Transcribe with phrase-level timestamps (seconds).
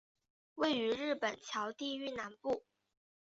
[0.55, 2.63] 位于日本桥地域南部。